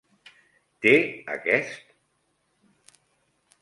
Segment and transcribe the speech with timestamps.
[0.85, 0.95] Té
[1.35, 1.79] aquest...?